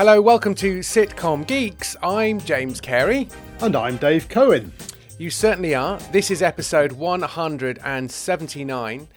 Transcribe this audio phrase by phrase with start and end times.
[0.00, 1.94] Hello, welcome to Sitcom Geeks.
[2.02, 3.28] I'm James Carey.
[3.60, 4.72] And I'm Dave Cohen.
[5.18, 5.98] You certainly are.
[6.10, 9.08] This is episode 179.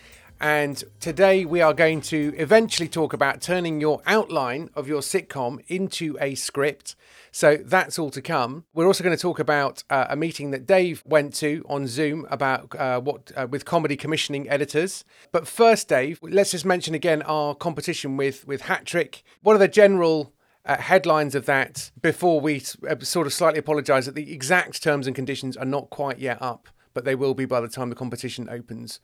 [0.41, 5.63] And today we are going to eventually talk about turning your outline of your sitcom
[5.69, 6.97] into a script.
[7.31, 8.65] So that's all to come.
[8.73, 12.27] We're also going to talk about uh, a meeting that Dave went to on Zoom
[12.29, 15.05] about uh, what uh, with comedy commissioning editors.
[15.31, 19.23] But first, Dave, let's just mention again our competition with with Hat Trick.
[19.43, 20.32] What are the general
[20.65, 25.07] uh, headlines of that before we uh, sort of slightly apologise that the exact terms
[25.07, 27.95] and conditions are not quite yet up, but they will be by the time the
[27.95, 28.99] competition opens.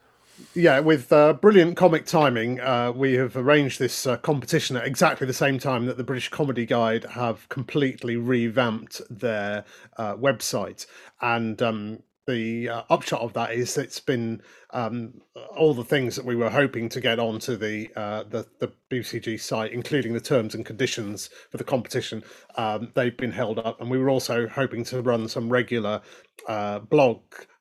[0.54, 5.26] Yeah, with uh, brilliant comic timing, uh, we have arranged this uh, competition at exactly
[5.26, 9.64] the same time that the British Comedy Guide have completely revamped their
[9.96, 10.86] uh, website.
[11.20, 15.20] And um, the uh, upshot of that is it's been um,
[15.56, 19.40] all the things that we were hoping to get onto the, uh, the the BCG
[19.40, 22.22] site, including the terms and conditions for the competition.
[22.56, 26.02] Um, they've been held up, and we were also hoping to run some regular
[26.88, 27.20] blog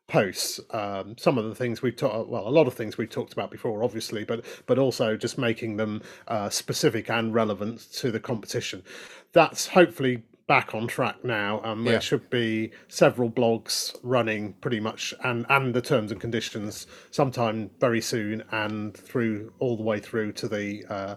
[0.09, 3.31] posts um, some of the things we've talked well a lot of things we've talked
[3.31, 8.19] about before obviously but but also just making them uh, specific and relevant to the
[8.19, 8.83] competition
[9.33, 11.99] that's hopefully back on track now and there yeah.
[11.99, 18.01] should be several blogs running pretty much and and the terms and conditions sometime very
[18.01, 21.15] soon and through all the way through to the uh,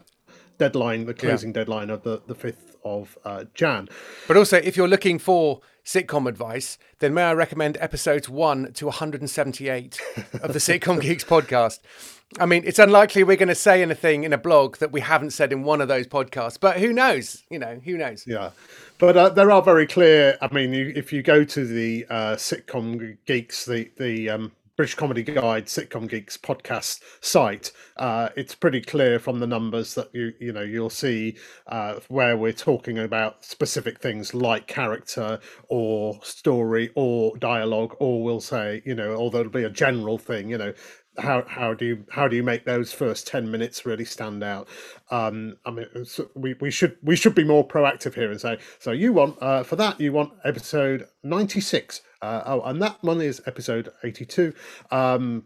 [0.58, 1.60] deadline the closing yeah.
[1.60, 3.88] deadline of the the 5th of uh, jan
[4.28, 8.86] but also if you're looking for sitcom advice, then may I recommend episodes 1 to
[8.86, 10.00] 178
[10.42, 11.80] of the Sitcom Geeks podcast.
[12.38, 15.30] I mean, it's unlikely we're going to say anything in a blog that we haven't
[15.30, 17.42] said in one of those podcasts, but who knows?
[17.50, 18.24] You know, who knows?
[18.26, 18.50] Yeah.
[18.98, 20.38] But uh, there are very clear.
[20.40, 24.94] I mean, you, if you go to the uh, Sitcom Geeks, the the um, British
[24.94, 30.32] Comedy Guide Sitcom Geeks podcast site, uh, it's pretty clear from the numbers that you
[30.40, 36.90] you know you'll see uh, where we're talking about specific things like character or story
[36.94, 40.72] or dialogue, or we'll say you know, or there'll be a general thing, you know,
[41.18, 44.66] how how do you how do you make those first 10 minutes really stand out
[45.10, 45.86] um i mean
[46.34, 49.62] we, we should we should be more proactive here and say so you want uh,
[49.62, 54.54] for that you want episode 96 uh, oh, and that one is episode 82.
[54.92, 55.42] Um,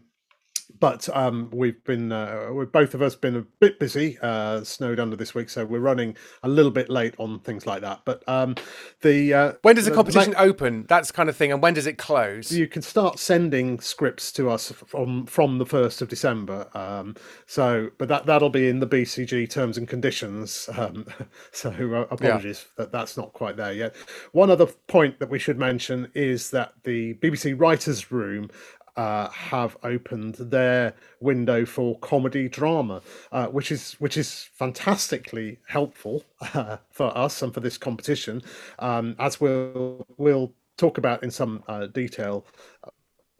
[0.79, 4.99] but um, we've been uh, we've both of us been a bit busy, uh, snowed
[4.99, 8.01] under this week, so we're running a little bit late on things like that.
[8.05, 8.55] But um,
[9.01, 10.85] the uh, when does the, competition open?
[10.87, 12.51] That's kind of thing, and when does it close?
[12.51, 16.67] You can start sending scripts to us from from the first of December.
[16.73, 20.69] Um, so, but that that'll be in the BCG terms and conditions.
[20.77, 21.05] Um,
[21.51, 22.83] so uh, apologies yeah.
[22.83, 23.95] that that's not quite there yet.
[24.31, 28.49] One other point that we should mention is that the BBC Writers' Room
[28.97, 36.23] uh, have opened their window for comedy drama, uh, which is which is fantastically helpful
[36.53, 38.41] uh, for us and for this competition,
[38.79, 42.45] um, as we'll we'll talk about in some uh, detail
[42.83, 42.89] uh,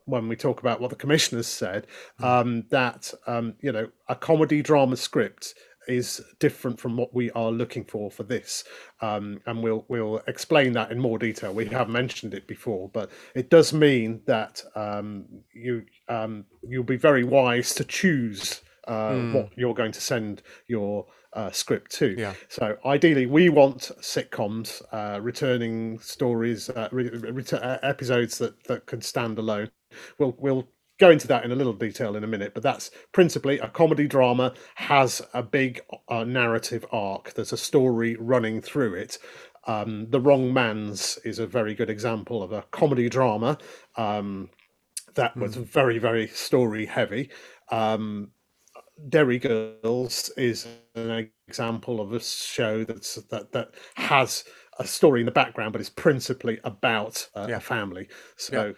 [0.06, 1.88] when we talk about what the commissioners said.
[2.20, 2.24] Hmm.
[2.24, 5.56] Um, that um, you know a comedy drama script
[5.88, 8.64] is different from what we are looking for for this,
[9.02, 11.54] um, and we'll we'll explain that in more detail.
[11.54, 16.98] We have mentioned it before, but it does mean that um, you um, you'll be
[16.98, 19.34] very wise to choose uh, mm.
[19.34, 22.16] what you're going to send your uh, script to.
[22.18, 22.34] Yeah.
[22.48, 28.86] So ideally, we want sitcoms, uh, returning stories, uh, re- re- uh, episodes that that
[28.86, 29.70] can stand alone.
[30.18, 33.60] We'll we'll go into that in a little detail in a minute, but that's principally
[33.60, 37.34] a comedy drama has a big uh, narrative arc.
[37.34, 39.18] There's a story running through it.
[39.66, 43.58] Um, the Wrong Mans is a very good example of a comedy drama
[43.98, 44.50] um,
[45.16, 45.66] that was mm.
[45.66, 47.30] very, very story heavy.
[47.70, 48.32] Um,
[49.10, 54.44] Derry Girls is an example of a show that's that that has
[54.80, 57.58] a story in the background, but it's principally about uh, yeah.
[57.58, 58.08] a family.
[58.38, 58.74] So yeah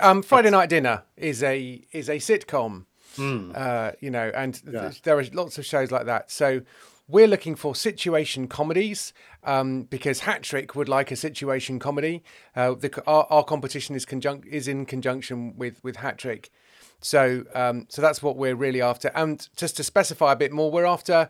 [0.00, 3.56] um, Friday Night Dinner is a is a sitcom, mm.
[3.56, 4.92] uh, you know, and yeah.
[5.02, 6.30] there are lots of shows like that.
[6.30, 6.62] So
[7.08, 9.12] we're looking for situation comedies
[9.44, 12.22] um, because Hat Trick would like a situation comedy.
[12.54, 16.50] Uh, the, our, our, competition is conjunct is in conjunction with with Hat Trick,
[17.00, 19.10] so um, so that's what we're really after.
[19.14, 21.28] And just to specify a bit more, we're after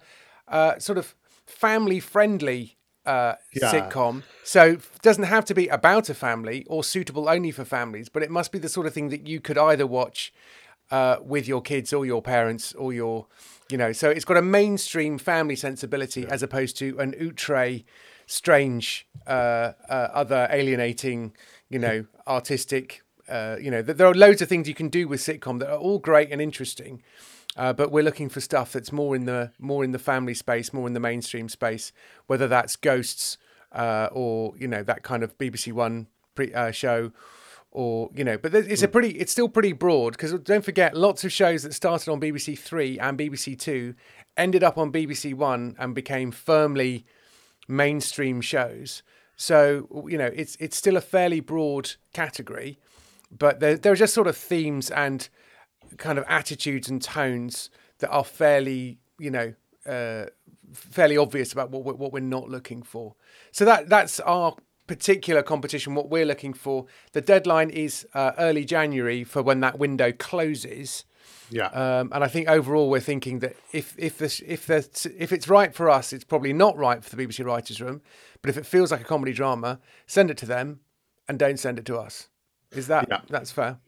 [0.49, 1.15] uh, sort of
[1.47, 2.77] family friendly
[3.07, 3.73] uh, yeah.
[3.73, 4.23] sitcom.
[4.45, 8.23] So it doesn't have to be about a family or suitable only for families, but
[8.23, 10.33] it must be the sort of thing that you could either watch
[10.91, 13.27] uh, with your kids or your parents or your,
[13.71, 13.93] you know.
[13.93, 16.29] So it's got a mainstream family sensibility yeah.
[16.29, 17.81] as opposed to an outre,
[18.27, 21.33] strange, uh, uh other alienating,
[21.71, 23.03] you know, artistic.
[23.29, 25.79] Uh, you know, there are loads of things you can do with sitcom that are
[25.79, 27.03] all great and interesting.
[27.57, 30.73] Uh, but we're looking for stuff that's more in the more in the family space,
[30.73, 31.93] more in the mainstream space,
[32.27, 33.37] whether that's ghosts
[33.73, 37.13] uh, or you know that kind of BBC One pre, uh, show,
[37.71, 38.39] or you know.
[38.39, 41.75] But it's a pretty, it's still pretty broad because don't forget, lots of shows that
[41.75, 43.95] started on BBC Three and BBC Two
[44.37, 47.05] ended up on BBC One and became firmly
[47.69, 49.03] mainstream shows.
[49.37, 52.79] So you know, it's it's still a fairly broad category,
[53.31, 55.29] but there there are just sort of themes and
[55.99, 59.55] kind of attitudes and tones that are fairly you know
[59.87, 60.27] uh,
[60.73, 63.15] fairly obvious about what we're, what we're not looking for.
[63.51, 64.57] So that that's our
[64.87, 65.95] particular competition.
[65.95, 66.87] What we're looking for.
[67.13, 71.05] The deadline is uh, early January for when that window closes.
[71.51, 71.67] Yeah.
[71.67, 75.49] Um, and I think overall we're thinking that if if this if there's, if it's
[75.49, 78.03] right for us, it's probably not right for the BBC Writers' Room.
[78.41, 80.81] But if it feels like a comedy drama, send it to them,
[81.29, 82.29] and don't send it to us.
[82.73, 83.21] Is that yeah.
[83.29, 83.79] that's fair?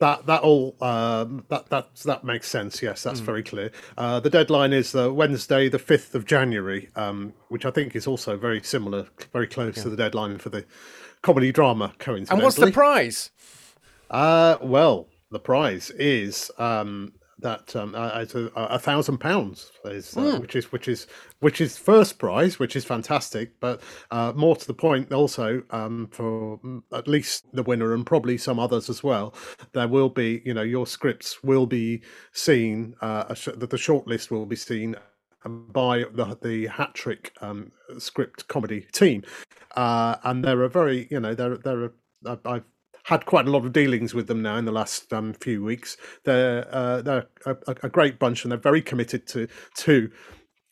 [0.00, 2.82] That that all um, that that that makes sense.
[2.82, 3.24] Yes, that's mm.
[3.24, 3.70] very clear.
[3.96, 8.06] Uh, the deadline is uh, Wednesday, the fifth of January, um, which I think is
[8.06, 9.84] also very similar, very close yeah.
[9.84, 10.64] to the deadline for the
[11.22, 11.94] comedy drama.
[11.98, 13.30] Coincidentally, and what's the prize?
[14.10, 17.12] Uh, well, the prize is um,
[17.44, 20.40] that um, uh, a, a, thousand pounds is, uh, mm.
[20.40, 21.06] which is which is
[21.40, 23.60] which is first prize, which is fantastic.
[23.60, 26.58] But uh, more to the point, also um, for
[26.92, 29.34] at least the winner and probably some others as well,
[29.74, 32.02] there will be you know your scripts will be
[32.32, 32.96] seen.
[33.02, 34.96] Uh, sh- the shortlist will be seen
[35.46, 39.22] by the the hat trick um, script comedy team,
[39.76, 41.94] uh, and there are very you know there there are
[42.46, 42.64] I've
[43.04, 45.96] had quite a lot of dealings with them now in the last um, few weeks.
[46.24, 49.46] They're uh, they're a, a, great bunch and they're very committed to
[49.76, 50.10] to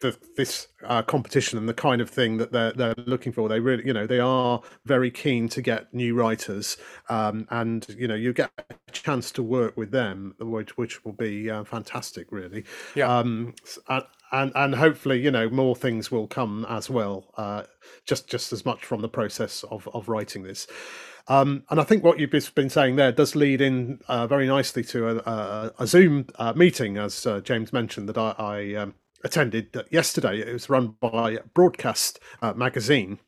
[0.03, 3.49] the, this uh, competition and the kind of thing that they're they're looking for.
[3.49, 6.77] They really, you know, they are very keen to get new writers,
[7.09, 11.13] um, and you know, you get a chance to work with them, which which will
[11.13, 12.65] be uh, fantastic, really.
[12.95, 13.17] Yeah.
[13.17, 13.55] Um,
[13.89, 17.33] and, and and hopefully, you know, more things will come as well.
[17.37, 17.63] Uh,
[18.05, 20.67] just just as much from the process of of writing this.
[21.29, 24.83] Um, and I think what you've been saying there does lead in uh, very nicely
[24.85, 28.95] to a, a, a Zoom uh, meeting, as uh, James mentioned, that I, I um,
[29.25, 30.41] attended yesterday.
[30.41, 33.19] It was run by Broadcast uh, Magazine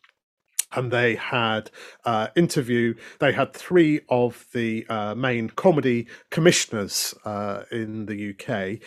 [0.74, 1.70] and they had
[2.04, 2.94] uh, interview.
[3.20, 8.80] They had three of the uh, main comedy commissioners uh, in the UK.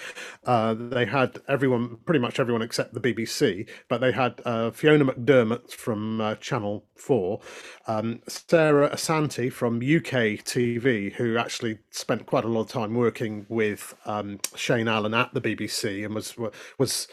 [0.45, 5.05] Uh, they had everyone, pretty much everyone except the BBC, but they had uh, Fiona
[5.05, 7.41] McDermott from uh, Channel Four,
[7.87, 13.45] um, Sarah Asante from UK TV, who actually spent quite a lot of time working
[13.49, 16.35] with um, Shane Allen at the BBC and was
[16.77, 17.07] was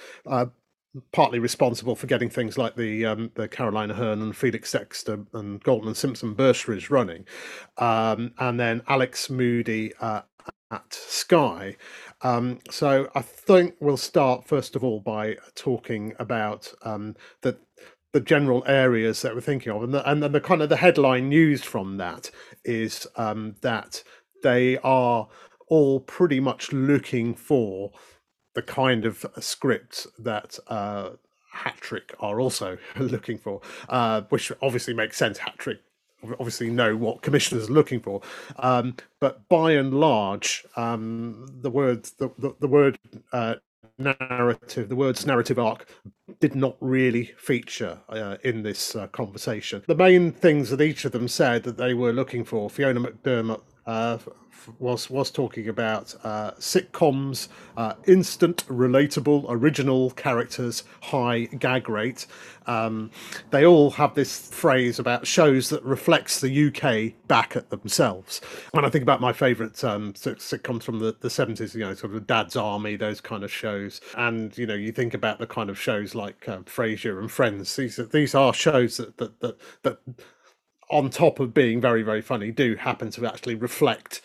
[1.12, 5.66] partly responsible for getting things like the um, the Caroline Aherne and Felix Dexter and
[5.66, 7.26] and Simpson bursaries running,
[7.78, 10.22] um, and then Alex Moody uh,
[10.70, 11.76] at Sky.
[12.22, 17.58] Um, so I think we'll start first of all by talking about um, the
[18.12, 20.76] the general areas that we're thinking of, and the, and then the kind of the
[20.76, 22.30] headline news from that
[22.64, 24.02] is um, that
[24.44, 25.28] they are
[25.68, 27.90] all pretty much looking for
[28.54, 31.10] the kind of script that uh,
[31.52, 35.38] Hat Trick are also looking for, uh, which obviously makes sense.
[35.38, 35.80] Hat Trick
[36.24, 38.22] obviously know what commissioners are looking for,
[38.58, 42.98] um, but by and large, um, the word the, the, the word
[43.32, 43.56] uh,
[43.98, 45.86] narrative, the words narrative arc,
[46.40, 49.82] did not really feature uh, in this uh, conversation.
[49.86, 53.60] The main things that each of them said that they were looking for, Fiona McDermott
[53.86, 54.18] uh,
[54.78, 62.26] was was talking about uh, sitcoms, uh, instant, relatable, original characters, high gag rate.
[62.66, 63.10] Um,
[63.50, 68.40] they all have this phrase about shows that reflects the UK back at themselves.
[68.72, 72.14] When I think about my favourite um, sitcoms from the, the 70s, you know, sort
[72.14, 75.68] of Dad's Army, those kind of shows, and you know, you think about the kind
[75.68, 77.76] of shows like uh, Frasier and Friends.
[77.76, 79.98] These are, these are shows that that that, that
[80.90, 84.20] on top of being very very funny do happen to actually reflect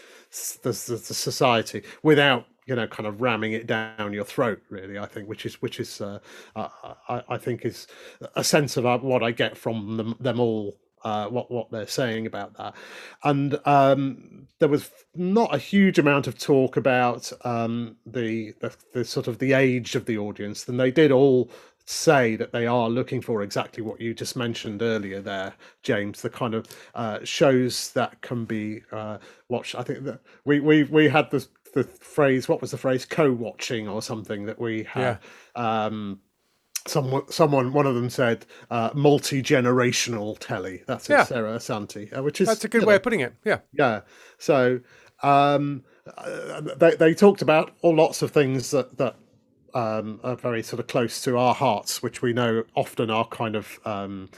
[0.63, 5.00] the, the, the society without you know kind of ramming it down your throat really
[5.00, 6.20] i think which is which is uh,
[6.56, 7.88] I, I think is
[8.36, 11.88] a sense of uh, what i get from them, them all uh, what what they're
[11.88, 12.75] saying about that,
[13.24, 19.06] and um, there was not a huge amount of talk about um, the, the, the
[19.06, 21.50] sort of the age of the audience, and they did all
[21.91, 26.29] say that they are looking for exactly what you just mentioned earlier there, James, the
[26.29, 29.17] kind of uh, shows that can be uh,
[29.48, 29.74] watched.
[29.74, 33.88] I think that we, we, we had the, the phrase, what was the phrase, co-watching
[33.88, 35.17] or something that we had.
[35.55, 35.86] Yeah.
[35.86, 36.19] Um,
[36.86, 40.84] someone, someone, one of them said uh, multi-generational telly.
[40.86, 41.24] That's it, yeah.
[41.24, 42.48] Sarah Asante, uh, which is...
[42.48, 43.60] That's a good way know, of putting it, yeah.
[43.74, 44.01] Yeah,
[44.38, 44.81] so...
[45.22, 45.84] Um,
[46.17, 49.17] uh, they, they talked about all lots of things that, that
[49.73, 53.55] um, are very sort of close to our hearts, which we know often are kind
[53.55, 54.29] of um,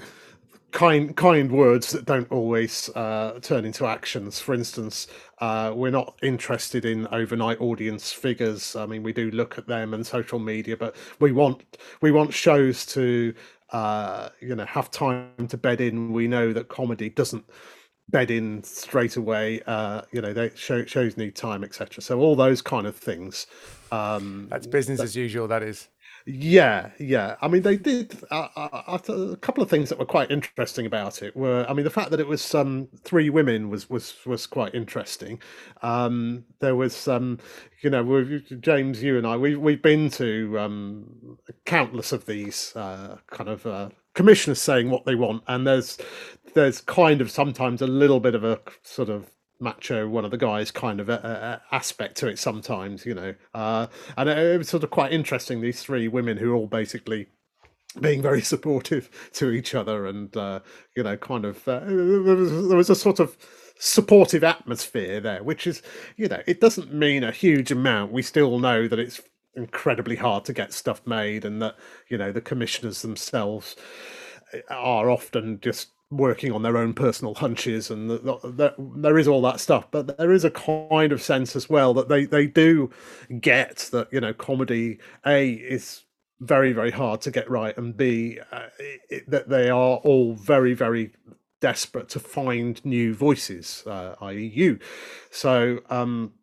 [0.72, 4.40] kind kind words that don't always uh, turn into actions.
[4.40, 5.08] For instance,
[5.40, 8.76] uh, we're not interested in overnight audience figures.
[8.76, 12.34] I mean, we do look at them and social media, but we want we want
[12.34, 13.34] shows to
[13.72, 16.12] uh, you know have time to bed in.
[16.12, 17.46] We know that comedy doesn't
[18.12, 19.62] bed in straight away.
[19.66, 22.02] Uh, you know, they show, shows need time, etc.
[22.02, 23.48] So all those kind of things.
[23.92, 25.48] Um, That's business as usual.
[25.48, 25.90] That is.
[26.26, 27.36] Yeah, yeah.
[27.42, 31.24] I mean, they did uh, uh, a couple of things that were quite interesting about
[31.24, 31.36] it.
[31.36, 34.76] Were I mean, the fact that it was um, three women was was was quite
[34.76, 35.42] interesting.
[35.82, 37.40] Um, there was, um,
[37.82, 43.18] you know, James, you and I, we we've been to um, countless of these uh,
[43.28, 45.98] kind of uh, commissioners saying what they want, and there's
[46.54, 49.32] there's kind of sometimes a little bit of a sort of
[49.62, 53.36] macho one of the guys kind of a, a aspect to it sometimes you know.
[53.54, 53.88] Uh,
[54.18, 57.28] and it, it, was sort of quite interesting these three women who are all basically
[58.00, 60.60] being very supportive to each other and uh,
[60.96, 63.38] you know kind of uh, there, was, there was a sort of
[63.78, 65.82] supportive atmosphere there which is
[66.16, 68.12] you know it doesn't mean a huge amount.
[68.12, 69.22] We still know that it's
[69.56, 71.76] incredibly hard to get stuff made and that
[72.10, 73.76] you know the commissioners themselves
[74.70, 79.28] are often just working on their own personal hunches and the, the, the, there is
[79.28, 82.46] all that stuff but there is a kind of sense as well that they they
[82.46, 82.90] do
[83.40, 86.04] get that you know comedy a is
[86.42, 88.68] very very hard to get right and b uh,
[89.10, 91.12] it, that they are all very very
[91.62, 94.80] desperate to find new voices uh, i.e you.
[95.30, 96.34] So um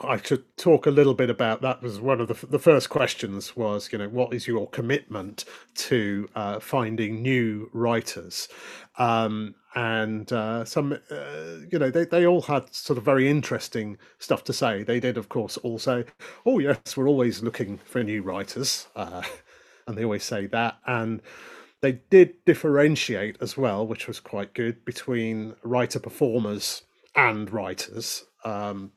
[0.00, 1.82] I should talk a little bit about that.
[1.82, 5.44] Was one of the the first questions was, you know, what is your commitment
[5.76, 8.48] to uh, finding new writers?
[8.98, 13.98] Um, and uh, some, uh, you know, they, they all had sort of very interesting
[14.18, 14.82] stuff to say.
[14.82, 16.04] They did, of course, also,
[16.46, 19.22] "Oh yes, we're always looking for new writers," uh,
[19.86, 20.78] and they always say that.
[20.86, 21.22] And
[21.80, 26.82] they did differentiate as well, which was quite good, between writer performers
[27.14, 28.24] and writers.
[28.44, 28.92] Um,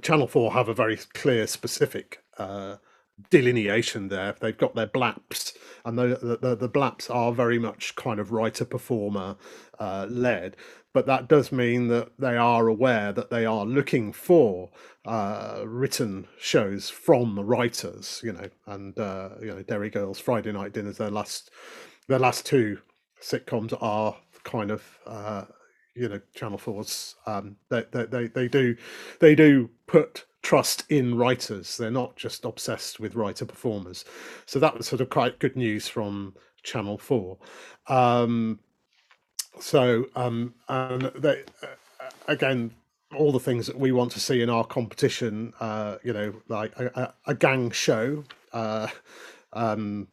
[0.00, 2.76] Channel 4 have a very clear, specific uh,
[3.30, 4.34] delineation there.
[4.40, 8.64] They've got their blaps, and the, the, the blaps are very much kind of writer
[8.64, 9.36] performer
[9.78, 10.56] uh, led.
[10.92, 14.70] But that does mean that they are aware that they are looking for
[15.06, 20.52] uh, written shows from the writers, you know, and uh, you know, Derry Girls, Friday
[20.52, 21.50] Night Dinners, their last,
[22.08, 22.78] their last two
[23.20, 25.44] sitcoms are kind of uh,
[25.94, 28.76] you know channel 4's um they, they they do
[29.20, 31.76] they do put trust in writers.
[31.76, 34.04] They're not just obsessed with writer performers.
[34.44, 37.36] So that was sort of quite good news from channel 4
[37.88, 38.58] um
[39.58, 41.66] so um and they uh,
[42.28, 42.70] again
[43.16, 46.72] all the things that we want to see in our competition uh you know like
[46.78, 48.22] a, a gang show
[48.52, 48.86] uh
[49.52, 50.06] um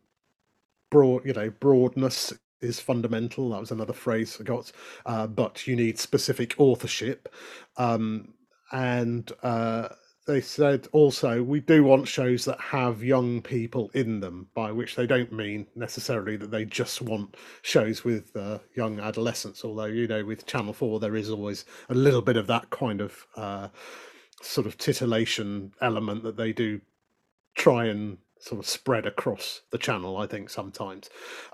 [0.90, 3.50] broad you know broadness is fundamental.
[3.50, 4.72] That was another phrase I got.
[5.06, 7.34] Uh, but you need specific authorship.
[7.78, 8.34] Um,
[8.72, 9.90] and uh,
[10.28, 14.96] they said also, we do want shows that have young people in them, by which
[14.96, 19.66] they don't mean necessarily that they just want shows with uh, young adolescents.
[19.66, 23.02] Although, you know, with Channel 4, there is always a little bit of that kind
[23.02, 23.70] of uh,
[24.42, 26.80] sort of titillation element that they do
[27.56, 31.10] try and sort of spread across the channel i think sometimes.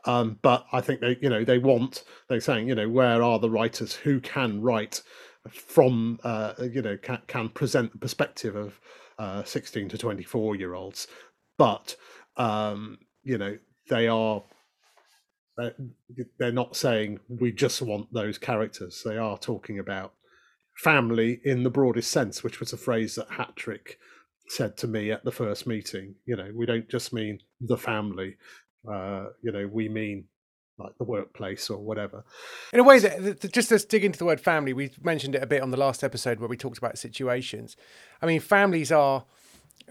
[0.05, 3.39] Um, but i think they you know they want they're saying you know where are
[3.39, 5.01] the writers who can write
[5.49, 8.79] from uh, you know can, can present the perspective of
[9.17, 11.07] uh, 16 to 24 year olds
[11.57, 11.95] but
[12.37, 13.57] um, you know
[13.89, 14.43] they are
[16.37, 19.01] they're not saying we just want those characters.
[19.05, 20.13] They are talking about
[20.75, 23.97] family in the broadest sense which was a phrase that Hat Trick
[24.47, 26.15] said to me at the first meeting.
[26.25, 28.37] You know, we don't just mean the family.
[28.89, 30.25] Uh, you know, we mean
[30.77, 32.23] like the workplace or whatever.
[32.73, 35.47] In a way, that just to dig into the word family, we mentioned it a
[35.47, 37.75] bit on the last episode where we talked about situations.
[38.21, 39.25] I mean, families are.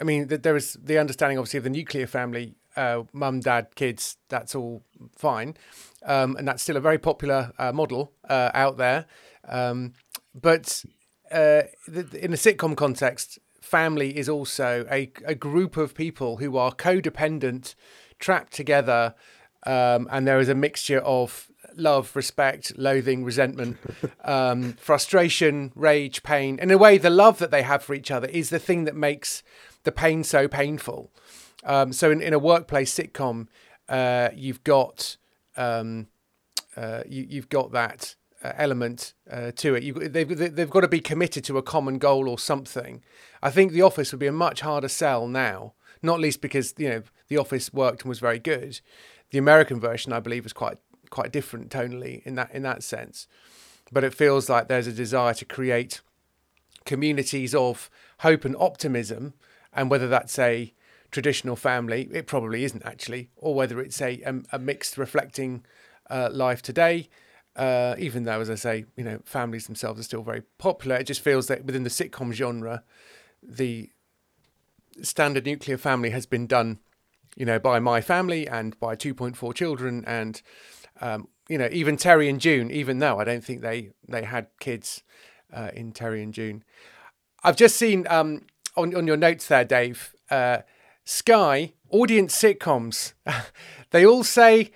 [0.00, 4.16] I mean, there is the understanding, obviously, of the nuclear family: uh, mum, dad, kids.
[4.28, 4.82] That's all
[5.16, 5.56] fine,
[6.04, 9.06] um, and that's still a very popular uh, model uh, out there.
[9.48, 9.94] Um,
[10.34, 10.84] but
[11.30, 16.72] uh, in a sitcom context, family is also a, a group of people who are
[16.72, 17.74] codependent,
[18.18, 19.14] trapped together,
[19.66, 23.78] um, and there is a mixture of love, respect, loathing, resentment,
[24.24, 26.58] um, frustration, rage, pain.
[26.58, 28.94] In a way, the love that they have for each other is the thing that
[28.94, 29.42] makes
[29.84, 31.10] the pain so painful.
[31.64, 33.48] Um, so, in, in a workplace sitcom,
[33.88, 35.16] uh, you've got
[35.56, 36.08] um,
[36.76, 38.14] uh, you, you've got that
[38.56, 39.82] element uh, to it.
[39.82, 43.02] You, they've they've got to be committed to a common goal or something.
[43.42, 46.88] I think The Office would be a much harder sell now, not least because you
[46.88, 48.80] know The Office worked and was very good.
[49.30, 50.78] The American version, I believe, was quite
[51.10, 53.26] quite different tonally in that in that sense.
[53.92, 56.00] But it feels like there's a desire to create
[56.84, 59.34] communities of hope and optimism,
[59.72, 60.72] and whether that's a
[61.10, 65.64] traditional family, it probably isn't actually, or whether it's a a, a mixed reflecting
[66.10, 67.08] uh, life today.
[67.56, 71.04] Uh, even though, as I say, you know, families themselves are still very popular, it
[71.04, 72.82] just feels that within the sitcom genre,
[73.42, 73.90] the
[75.02, 76.80] standard nuclear family has been done,
[77.36, 80.42] you know, by my family and by 2.4 children, and
[81.00, 84.48] um, you know, even Terry and June, even though I don't think they they had
[84.58, 85.02] kids
[85.52, 86.64] uh, in Terry and June.
[87.42, 88.46] I've just seen um,
[88.76, 90.14] on on your notes there, Dave.
[90.30, 90.58] Uh,
[91.04, 93.12] Sky audience sitcoms.
[93.90, 94.70] they all say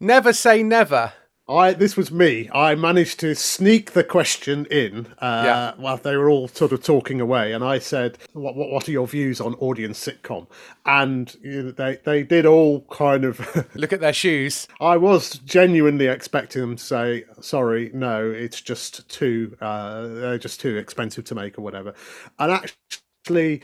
[0.00, 1.12] never say never.
[1.48, 2.50] I this was me.
[2.52, 5.72] I managed to sneak the question in uh, yeah.
[5.76, 8.92] while they were all sort of talking away, and I said, "What what, what are
[8.92, 10.46] your views on audience sitcom?"
[10.84, 13.40] And you know, they they did all kind of
[13.74, 14.68] look at their shoes.
[14.78, 20.60] I was genuinely expecting them to say, "Sorry, no, it's just too uh, they're just
[20.60, 21.94] too expensive to make or whatever,"
[22.38, 23.62] and actually,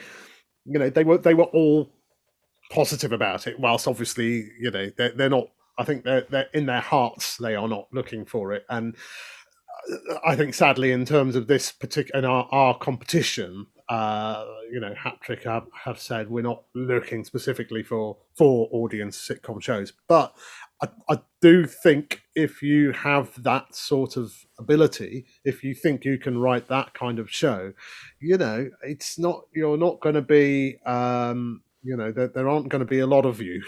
[0.65, 1.91] you know, they were they were all
[2.71, 5.49] positive about it, whilst obviously, you know, they're, they're not
[5.79, 8.97] I think they're, they're in their hearts they are not looking for it, and
[9.93, 14.81] uh, I think sadly in terms of this particular in our, our competition, uh, you
[14.81, 19.93] know, Hat Trick have, have said we're not looking specifically for for audience sitcom shows,
[20.09, 20.35] but
[20.83, 26.19] I, I, do think if you have that sort of ability, if you think you
[26.19, 27.75] can write that kind of show,
[28.21, 32.71] you know, it's not you're not going to be, um, you know, there, there aren't
[32.71, 33.63] going to be a lot of you.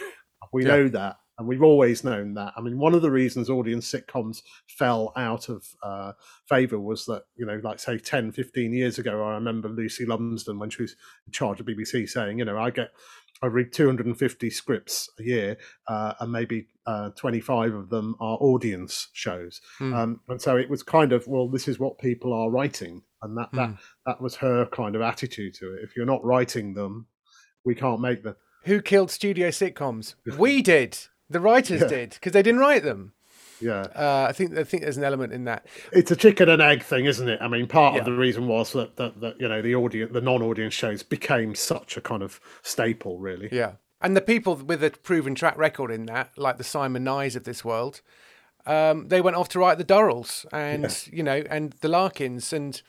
[0.53, 0.69] We yeah.
[0.69, 2.55] know that, and we've always known that.
[2.57, 6.13] I mean, one of the reasons audience sitcoms fell out of uh,
[6.49, 10.59] favor was that, you know, like say 10, 15 years ago, I remember Lucy Lumsden
[10.59, 12.89] when she was in charge of BBC saying, you know, I get,
[13.43, 19.09] I read 250 scripts a year, uh, and maybe uh, 25 of them are audience
[19.13, 19.61] shows.
[19.79, 19.95] Mm.
[19.95, 23.03] Um, and so it was kind of, well, this is what people are writing.
[23.21, 23.57] And that, mm.
[23.57, 23.75] that, hmm.
[24.07, 25.81] that was her kind of attitude to it.
[25.83, 27.09] If you're not writing them,
[27.65, 28.37] we can't make them.
[28.65, 30.15] Who killed studio sitcoms?
[30.39, 30.99] we did.
[31.29, 31.89] The writers yeah.
[31.89, 33.13] did because they didn't write them.
[33.61, 35.67] Yeah, uh, I think I think there's an element in that.
[35.93, 37.41] It's a chicken and egg thing, isn't it?
[37.41, 38.01] I mean, part yeah.
[38.01, 41.55] of the reason was that, that that you know the audience, the non-audience shows became
[41.55, 43.49] such a kind of staple, really.
[43.51, 47.35] Yeah, and the people with a proven track record in that, like the Simon Nyes
[47.35, 48.03] of this world,
[48.67, 51.17] um, they went off to write the Durrells and yeah.
[51.17, 52.83] you know and the Larkins and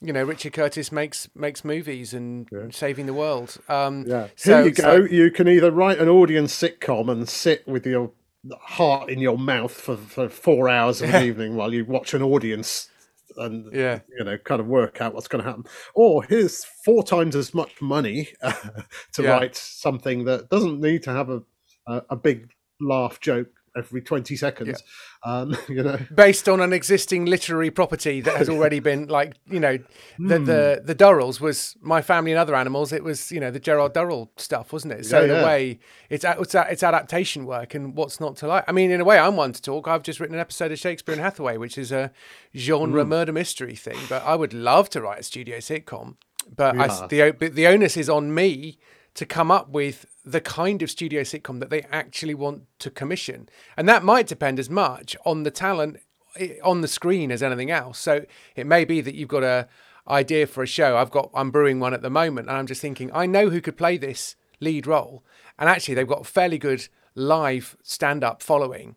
[0.00, 2.66] you know, Richard Curtis makes makes movies and yeah.
[2.70, 3.56] saving the world.
[3.68, 4.82] Um, yeah, so, here you go.
[4.82, 5.12] So...
[5.12, 8.12] you can either write an audience sitcom and sit with your
[8.60, 12.22] heart in your mouth for, for four hours of an evening while you watch an
[12.22, 12.88] audience
[13.36, 14.00] and yeah.
[14.16, 17.52] you know kind of work out what's going to happen or here's four times as
[17.52, 18.52] much money uh,
[19.12, 19.30] to yeah.
[19.30, 21.42] write something that doesn't need to have a,
[21.86, 24.82] a, a big laugh joke every 20 seconds
[25.24, 25.32] yeah.
[25.32, 25.98] um, you know.
[26.14, 29.78] Based on an existing literary property that has already been like you know
[30.18, 30.46] the, mm.
[30.46, 33.94] the the durrells was my family and other animals it was you know the gerald
[33.94, 35.06] durrell stuff wasn't it?
[35.06, 35.78] So yeah, in a way
[36.10, 38.64] it's it's it's adaptation work and what's not to like.
[38.66, 39.88] I mean in a way i'm one to talk.
[39.88, 42.12] I've just written an episode of shakespeare and hathaway which is a
[42.56, 43.08] genre mm.
[43.08, 46.16] murder mystery thing but i would love to write a studio sitcom
[46.54, 48.78] but I, the the onus is on me
[49.16, 53.48] to come up with the kind of studio sitcom that they actually want to commission.
[53.76, 56.00] And that might depend as much on the talent
[56.36, 57.98] eh, on the screen as anything else.
[57.98, 58.24] So
[58.54, 59.68] it may be that you've got a
[60.08, 60.96] idea for a show.
[60.98, 63.60] I've got I'm brewing one at the moment and I'm just thinking I know who
[63.60, 65.24] could play this lead role.
[65.58, 68.96] And actually they've got fairly good live stand up following.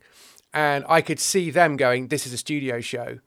[0.53, 3.19] And I could see them going, This is a studio show.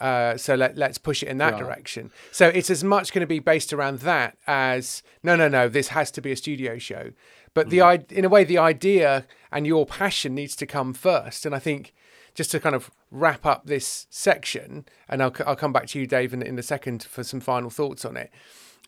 [0.00, 2.10] Uh, so let, let's push it in that direction.
[2.32, 5.68] So it's as much going to be based around that as no, no, no.
[5.68, 7.10] This has to be a studio show.
[7.52, 8.06] But mm.
[8.08, 11.44] the in a way, the idea and your passion needs to come first.
[11.44, 11.92] And I think
[12.34, 16.06] just to kind of wrap up this section, and I'll I'll come back to you,
[16.06, 18.30] Dave, in, in a second for some final thoughts on it.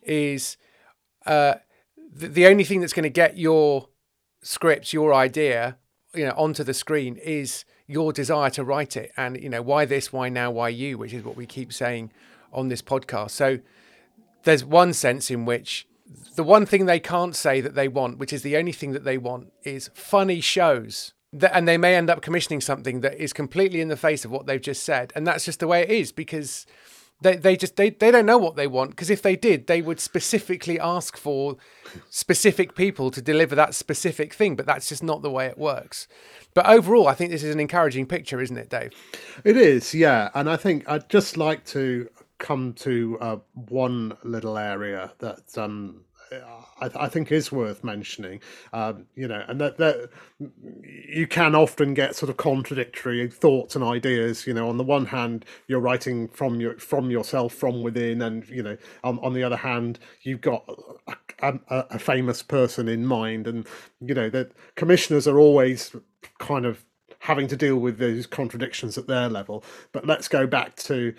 [0.02, 0.56] Is
[1.26, 1.54] uh,
[1.96, 3.88] the, the only thing that's going to get your
[4.42, 5.76] script, your idea,
[6.14, 9.84] you know, onto the screen is your desire to write it and you know why
[9.84, 12.10] this why now why you which is what we keep saying
[12.52, 13.30] on this podcast.
[13.30, 13.58] So
[14.44, 15.86] there's one sense in which
[16.34, 19.04] the one thing they can't say that they want which is the only thing that
[19.04, 21.12] they want is funny shows
[21.52, 24.46] and they may end up commissioning something that is completely in the face of what
[24.46, 25.12] they've just said.
[25.16, 26.66] And that's just the way it is because
[27.22, 29.80] they, they just they, they don't know what they want because if they did they
[29.82, 31.56] would specifically ask for
[32.10, 36.08] specific people to deliver that specific thing but that's just not the way it works.
[36.54, 38.92] But overall i think this is an encouraging picture isn't it dave?
[39.44, 42.08] It is yeah and i think i'd just like to
[42.38, 46.04] come to uh, one little area that um
[46.80, 48.40] I, I, think is worth mentioning.
[48.72, 50.10] Um, you know, and that, that
[50.84, 54.46] you can often get sort of contradictory thoughts and ideas.
[54.46, 58.48] You know, on the one hand, you're writing from your from yourself from within, and
[58.48, 60.64] you know, on, the other hand, you've got
[61.06, 61.58] a, a,
[61.90, 63.66] a famous person in mind, and
[64.00, 65.94] you know that commissioners are always
[66.38, 66.84] kind of
[67.20, 69.62] having to deal with those contradictions at their level.
[69.92, 71.14] But let's go back to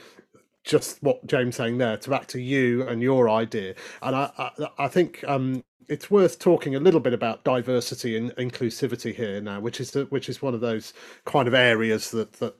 [0.63, 3.75] just what James saying there to back to you and your idea.
[4.01, 8.31] And I, I, I think um, it's worth talking a little bit about diversity and
[8.35, 10.93] inclusivity here now, which is the, which is one of those
[11.25, 12.55] kind of areas that that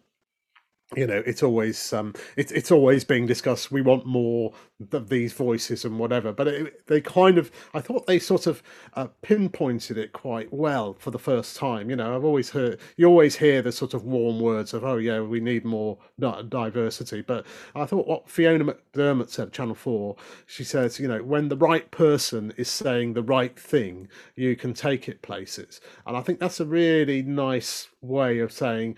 [0.95, 3.71] you know it's always um it's it's always being discussed.
[3.71, 4.53] We want more
[4.91, 8.61] of these voices and whatever but it, they kind of i thought they sort of
[8.95, 11.89] uh, pinpointed it quite well for the first time.
[11.89, 14.97] You know i've always heard you always hear the sort of warm words of oh
[14.97, 20.63] yeah we need more diversity but i thought what fiona mcdermott said channel 4 she
[20.63, 25.07] says you know when the right person is saying the right thing you can take
[25.07, 28.95] it places and i think that's a really nice way of saying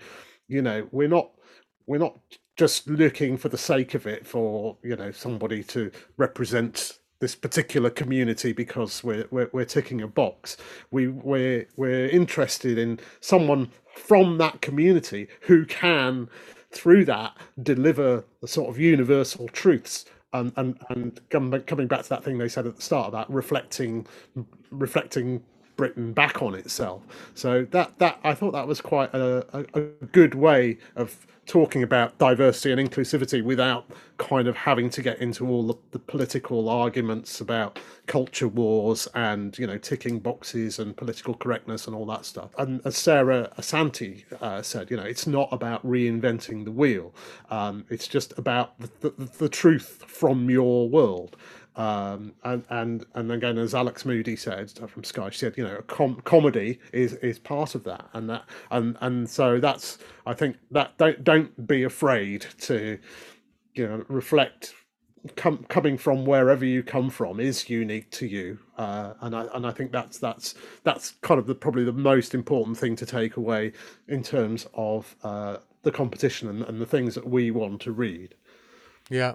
[0.48, 1.30] you know we're not
[1.86, 2.18] we're not
[2.56, 7.90] just looking for the sake of it for you know somebody to represent this particular
[7.90, 10.56] community because we're we're, we're ticking a box.
[10.90, 16.28] We we're we're interested in someone from that community who can,
[16.70, 20.04] through that, deliver the sort of universal truths.
[20.32, 24.06] And, and and coming back to that thing they said at the start about reflecting
[24.70, 25.42] reflecting
[25.76, 27.02] Britain back on itself.
[27.34, 31.82] So that that I thought that was quite a, a, a good way of talking
[31.82, 36.68] about diversity and inclusivity without kind of having to get into all the, the, political
[36.68, 42.24] arguments about culture wars and you know ticking boxes and political correctness and all that
[42.24, 42.50] stuff.
[42.58, 47.14] And as Sarah Asante uh, said, you know, it's not about reinventing the wheel.
[47.50, 51.36] Um, it's just about the, the, the truth from your world.
[51.76, 55.64] Um, and and and again, as Alex Moody said uh, from Sky, she said, you
[55.64, 60.32] know, com- comedy is is part of that, and that and and so that's I
[60.32, 62.98] think that don't don't be afraid to,
[63.74, 64.74] you know, reflect.
[65.34, 69.66] Com- coming from wherever you come from is unique to you, uh, and I and
[69.66, 73.36] I think that's that's that's kind of the probably the most important thing to take
[73.36, 73.72] away
[74.06, 78.36] in terms of uh, the competition and, and the things that we want to read.
[79.10, 79.34] Yeah,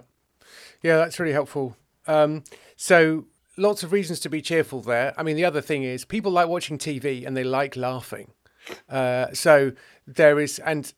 [0.82, 1.76] yeah, that's really helpful
[2.06, 2.44] um,
[2.76, 5.14] so lots of reasons to be cheerful there.
[5.16, 8.32] I mean, the other thing is people like watching TV and they like laughing.
[8.88, 9.72] Uh, so
[10.06, 10.92] there is, and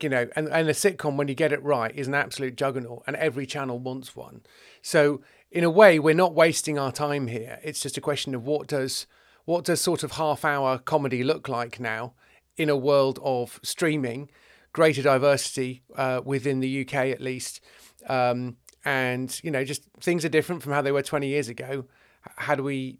[0.00, 3.04] you know, and, and a sitcom when you get it right is an absolute juggernaut,
[3.06, 4.42] and every channel wants one.
[4.80, 7.60] So in a way, we're not wasting our time here.
[7.62, 9.06] It's just a question of what does
[9.44, 12.14] what does sort of half hour comedy look like now
[12.56, 14.30] in a world of streaming,
[14.72, 17.60] greater diversity uh, within the UK at least.
[18.08, 21.86] Um, and you know just things are different from how they were 20 years ago.
[22.36, 22.98] How do we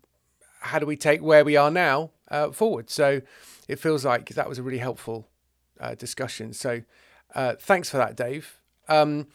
[0.60, 2.90] how do we take where we are now uh, forward?
[2.90, 3.20] So
[3.68, 5.28] it feels like that was a really helpful
[5.80, 6.52] uh, discussion.
[6.52, 6.82] So
[7.34, 8.58] uh, thanks for that dave.
[8.88, 9.26] Um,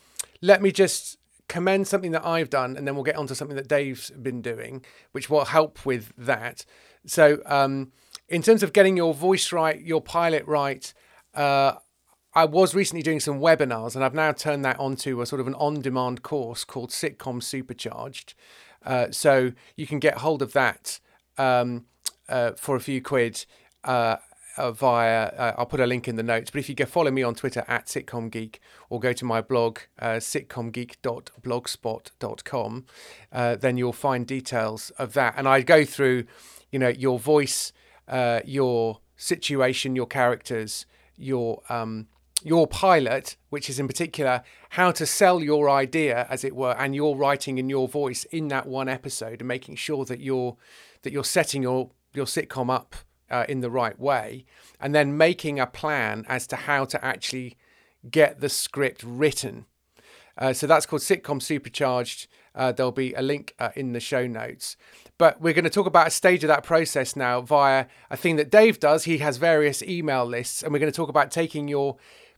[0.41, 3.55] let me just commend something that i've done and then we'll get on to something
[3.55, 4.83] that dave's been doing
[5.13, 6.65] which will help with that.
[7.05, 7.93] So um,
[8.27, 10.93] in terms of getting your voice right your pilot right
[11.33, 11.75] uh,
[12.33, 15.47] I was recently doing some webinars, and I've now turned that onto a sort of
[15.47, 18.35] an on-demand course called Sitcom Supercharged.
[18.85, 20.99] Uh, so you can get hold of that
[21.37, 21.85] um,
[22.29, 23.45] uh, for a few quid
[23.83, 24.17] uh,
[24.57, 25.25] uh via.
[25.25, 26.51] Uh, I'll put a link in the notes.
[26.51, 29.41] But if you go follow me on Twitter at Sitcom Geek or go to my
[29.41, 32.85] blog uh, sitcomgeek.blogspot.com,
[33.31, 35.33] then you'll find details of that.
[35.37, 36.25] And I go through,
[36.71, 37.71] you know, your voice,
[38.45, 40.85] your situation, your characters,
[41.17, 42.07] your um,
[42.47, 46.95] your pilot, which is in particular how to sell your idea, as it were, and
[46.95, 50.55] your writing in your voice in that one episode, and making sure that you're
[51.01, 52.95] that you're setting your your sitcom up
[53.29, 54.45] uh, in the right way,
[54.79, 57.57] and then making a plan as to how to actually
[58.09, 59.65] get the script written.
[60.37, 62.27] Uh, so that's called Sitcom Supercharged.
[62.55, 64.77] Uh, there'll be a link uh, in the show notes.
[65.17, 68.35] But we're going to talk about a stage of that process now via a thing
[68.35, 69.05] that Dave does.
[69.05, 71.97] He has various email lists, and we're going to talk about taking your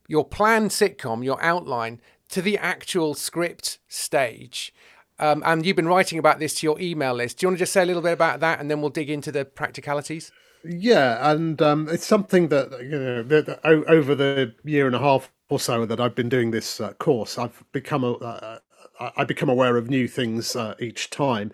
[0.10, 4.74] your planned sitcom, your outline, to the actual script stage.
[5.20, 7.38] Um, and you've been writing about this to your email list.
[7.38, 9.10] Do you want to just say a little bit about that, and then we'll dig
[9.10, 10.32] into the practicalities?
[10.64, 15.32] Yeah, and um, it's something that you know that, over the year and a half
[15.50, 18.60] or so that I've been doing this uh, course, I've become a, uh,
[19.16, 21.52] I become aware of new things uh, each time.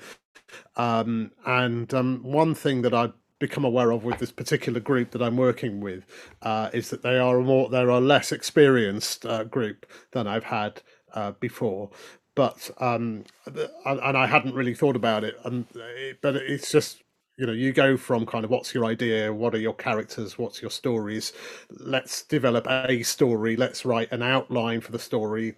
[0.75, 5.21] Um, and um, one thing that I become aware of with this particular group that
[5.21, 6.05] I'm working with
[6.41, 10.45] uh, is that they are a more they're a less experienced uh, group than I've
[10.45, 10.81] had
[11.13, 11.89] uh, before.
[12.35, 17.03] but um, and I hadn't really thought about it, and it, but it's just
[17.37, 20.61] you know you go from kind of what's your idea what are your characters what's
[20.61, 21.33] your stories
[21.69, 25.55] let's develop a story let's write an outline for the story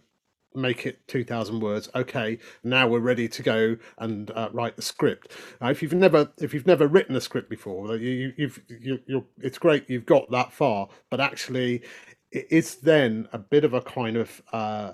[0.58, 5.32] make it 2000 words okay now we're ready to go and uh, write the script.
[5.62, 9.24] Now if you've never if you've never written a script before you, you've you, you're
[9.40, 11.84] it's great you've got that far but actually
[12.32, 14.92] it's then a bit of a kind of uh,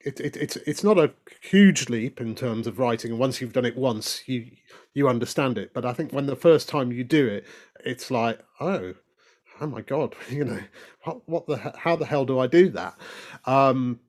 [0.00, 3.52] it, it, it's it's not a huge leap in terms of writing and once you've
[3.52, 4.50] done it once you
[4.94, 5.72] you understand it.
[5.72, 7.46] But i think when the first time you do it
[7.84, 8.94] it's like oh
[9.60, 10.60] oh my god you know
[11.04, 12.94] what, what the how the hell do i do that?
[13.44, 14.00] Um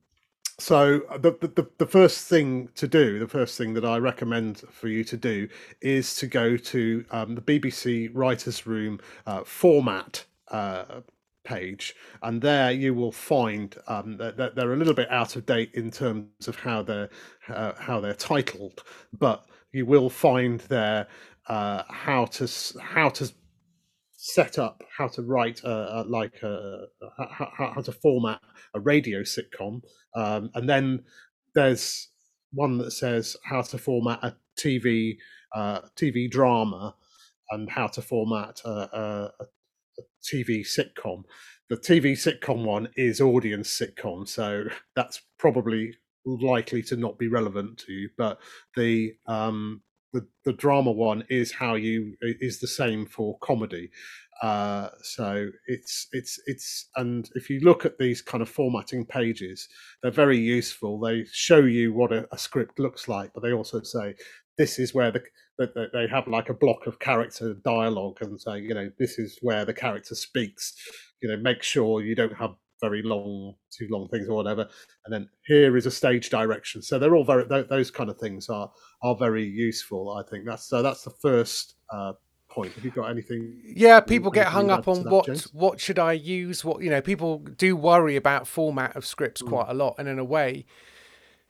[0.60, 4.60] so uh, the, the the first thing to do, the first thing that I recommend
[4.72, 5.48] for you to do,
[5.82, 11.02] is to go to um, the BBC Writers' Room uh, format uh,
[11.43, 15.72] page, and there you will find um, that, they're a little bit out of date
[15.74, 17.10] in terms of how they're
[17.48, 18.84] uh, how they're titled,
[19.17, 21.08] but you will find there
[21.48, 22.48] uh, how to
[22.82, 23.32] how to
[24.21, 28.41] set up how to write a like a, how, how, to format
[28.73, 29.82] a radio sitcom
[30.13, 31.01] um, and then
[31.55, 32.10] there's
[32.51, 35.15] one that says how to format a tv
[35.55, 36.93] uh, tv drama
[37.51, 41.23] and how to format a, a, a tv sitcom.
[41.69, 44.65] The tv sitcom one is audience sitcom so
[44.97, 45.93] that's probably
[46.25, 48.38] likely to not be relevant to you but
[48.75, 49.82] the um,
[50.13, 53.91] the, the drama one is how you is the same for comedy.
[54.41, 59.67] Uh, so it's it's it's and if you look at these kind of formatting pages
[60.02, 61.00] they're very useful.
[61.00, 64.15] They show you what a, a script looks like but they also say
[64.58, 65.22] this is where the
[65.93, 69.65] they have like a block of character dialogue and say you know this is where
[69.65, 70.74] the character speaks.
[71.22, 74.68] You know make sure you don't have very long, too long things or whatever.
[75.06, 76.82] And then here is a stage direction.
[76.82, 80.12] So they're all very those kind of things are are very useful.
[80.12, 82.13] I think that's so that's the first uh,
[82.50, 82.74] point.
[82.74, 83.62] Have you got anything?
[83.63, 85.54] Yeah, people get hung up on that, what James?
[85.54, 86.65] what should I use?
[86.65, 89.48] What you know, people do worry about format of scripts mm.
[89.48, 90.65] quite a lot, and in a way,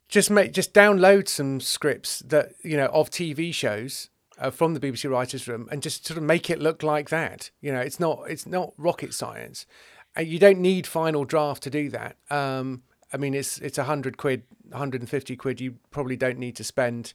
[0.08, 4.10] just make just download some scripts that you know of TV shows.
[4.42, 7.52] Uh, from the BBC Writers' Room, and just sort of make it look like that.
[7.60, 9.65] You know, it's not it's not rocket science,
[10.19, 12.15] you don't need final draft to do that.
[12.29, 15.62] Um, I mean, it's it's a hundred quid, 150 quid.
[15.62, 17.13] You probably don't need to spend,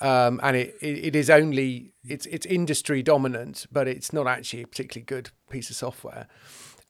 [0.00, 4.62] um, and it, it, it is only it's it's industry dominant, but it's not actually
[4.62, 6.28] a particularly good piece of software.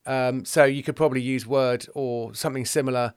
[0.04, 3.14] Um, so you could probably use Word or something similar,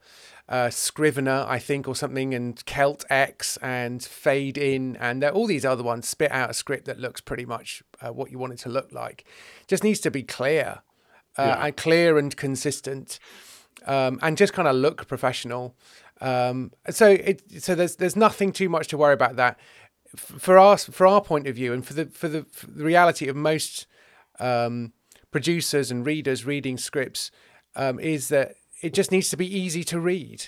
[0.48, 5.82] uh, Scrivener, I think, or something, and Celtx and Fade In, and all these other
[5.82, 8.69] ones spit out a script that looks pretty much uh, what you want it to
[8.69, 9.26] look like.
[9.67, 10.84] Just needs to be clear
[11.38, 11.65] uh, yeah.
[11.65, 13.19] and clear and consistent,
[13.86, 15.76] um, and just kind of look professional.
[16.21, 19.60] Um, so it so there's there's nothing too much to worry about that.
[20.15, 23.28] For us, for our point of view, and for the for the, for the reality
[23.28, 23.86] of most
[24.39, 24.93] um,
[25.32, 27.32] producers and readers reading scripts,
[27.76, 30.45] um, is that it just needs to be easy to read.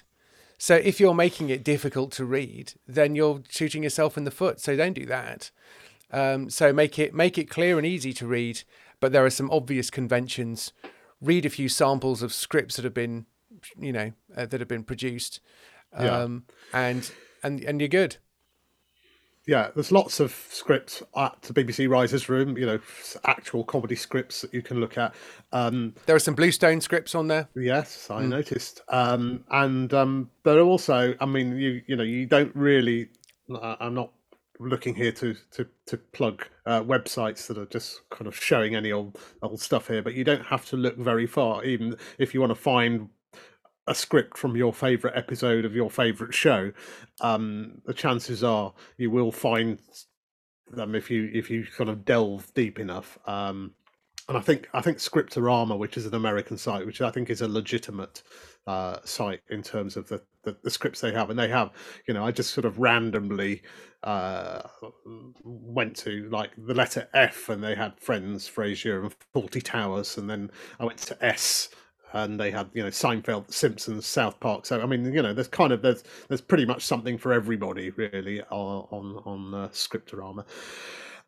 [0.57, 4.59] So if you're making it difficult to read, then you're shooting yourself in the foot.
[4.59, 5.51] So don't do that.
[6.11, 8.63] Um, so make it make it clear and easy to read,
[8.99, 10.73] but there are some obvious conventions.
[11.21, 13.25] Read a few samples of scripts that have been,
[13.79, 15.39] you know, uh, that have been produced,
[15.93, 16.87] um, yeah.
[16.87, 17.11] and
[17.43, 18.17] and and you're good.
[19.47, 22.57] Yeah, there's lots of scripts at the BBC Writers' Room.
[22.57, 22.79] You know,
[23.23, 25.15] actual comedy scripts that you can look at.
[25.53, 27.47] Um, there are some Bluestone scripts on there.
[27.55, 28.27] Yes, I mm.
[28.27, 31.15] noticed, um, and um, there are also.
[31.19, 33.07] I mean, you you know, you don't really.
[33.49, 34.11] I'm not
[34.59, 38.91] looking here to to to plug uh, websites that are just kind of showing any
[38.91, 41.63] old old stuff here, but you don't have to look very far.
[41.63, 43.09] Even if you want to find
[43.87, 46.71] a script from your favorite episode of your favorite show,
[47.21, 49.79] um, the chances are you will find
[50.69, 53.17] them if you if you kind of delve deep enough.
[53.25, 53.73] Um,
[54.27, 57.41] and I think I think Scriptorama, which is an American site, which I think is
[57.41, 58.23] a legitimate
[58.67, 61.71] uh, site in terms of the, the, the scripts they have, and they have,
[62.05, 63.63] you know, I just sort of randomly
[64.03, 64.61] uh,
[65.43, 70.29] went to like the letter F, and they had Friends, Frasier, and Fawlty Towers, and
[70.29, 71.69] then I went to S,
[72.13, 74.65] and they had you know Seinfeld, Simpsons, South Park.
[74.65, 77.89] So I mean, you know, there's kind of there's there's pretty much something for everybody
[77.91, 80.45] really on on, on uh, Scriptorama.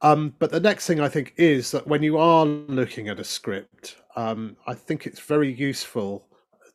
[0.01, 3.23] Um, but the next thing I think is that when you are looking at a
[3.23, 6.28] script, um, I think it's very useful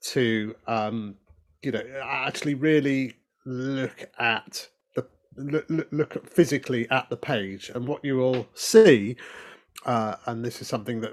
[0.05, 1.17] to um,
[1.63, 3.15] you know actually really
[3.47, 9.17] look at the look, look physically at the page and what you will see
[9.87, 11.13] uh, and this is something that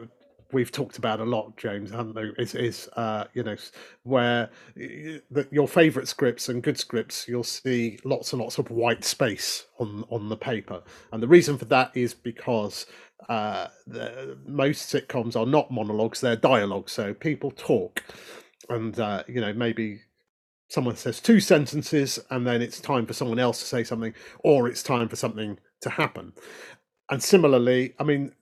[0.54, 2.32] we've talked about a lot, James, haven't we?
[2.38, 3.56] Is is uh, you know
[4.04, 9.04] where the, your favourite scripts and good scripts, you'll see lots and lots of white
[9.04, 12.86] space on on the paper, and the reason for that is because
[13.30, 16.92] uh, the, most sitcoms are not monologues; they're dialogues.
[16.92, 18.04] So people talk,
[18.70, 20.02] and uh, you know maybe
[20.70, 24.68] someone says two sentences, and then it's time for someone else to say something, or
[24.68, 26.34] it's time for something to happen.
[27.10, 28.34] And similarly, I mean,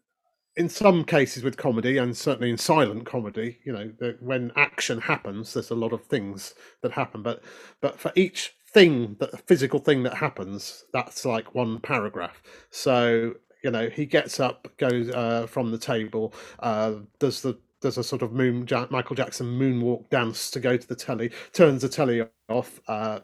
[0.59, 5.53] in some cases with comedy and certainly in silent comedy you know when action happens
[5.53, 7.41] there's a lot of things that happen but
[7.81, 13.71] but for each thing that physical thing that happens that's like one paragraph so you
[13.71, 18.21] know he gets up goes uh, from the table uh, does the does a sort
[18.21, 22.79] of moon michael jackson moonwalk dance to go to the telly turns the telly off
[22.87, 23.19] uh,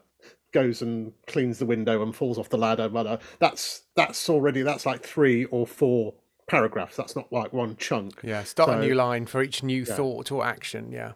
[0.52, 4.86] goes and cleans the window and falls off the ladder but that's that's already that's
[4.86, 6.14] like three or four
[6.46, 6.96] paragraphs.
[6.96, 8.20] That's not like one chunk.
[8.22, 9.94] Yeah, start so, a new line for each new yeah.
[9.94, 10.90] thought or action.
[10.92, 11.12] Yeah.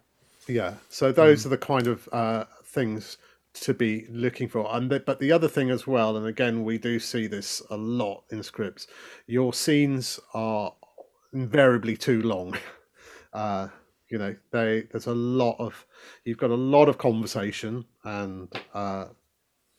[0.47, 0.75] Yeah.
[0.89, 1.45] So those mm.
[1.47, 3.17] are the kind of uh, things
[3.53, 4.67] to be looking for.
[4.75, 7.77] And the, but the other thing as well, and again, we do see this a
[7.77, 8.87] lot in scripts.
[9.27, 10.73] Your scenes are
[11.33, 12.57] invariably too long.
[13.33, 13.67] Uh,
[14.09, 15.85] you know, they there's a lot of
[16.25, 19.05] you've got a lot of conversation, and uh,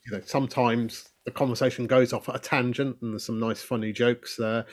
[0.06, 3.92] you know sometimes the conversation goes off at a tangent, and there's some nice funny
[3.92, 4.66] jokes there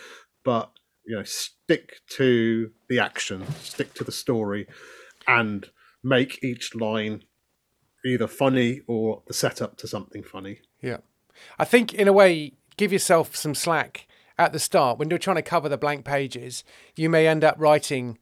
[0.44, 0.72] but
[1.06, 4.68] you know stick to the action stick to the story
[5.28, 5.70] and
[6.04, 7.24] make each line
[8.06, 10.60] either funny or the setup to something funny.
[10.82, 10.98] Yeah.
[11.58, 14.98] I think in a way give yourself some slack at the start.
[14.98, 16.64] When you're trying to cover the blank pages
[16.96, 18.18] you may end up writing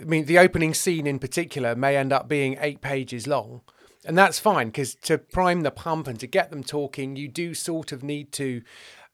[0.00, 3.60] i mean the opening scene in particular may end up being eight pages long
[4.04, 7.54] and that's fine because to prime the pump and to get them talking you do
[7.54, 8.62] sort of need to